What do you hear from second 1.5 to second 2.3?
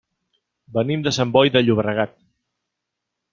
de Llobregat.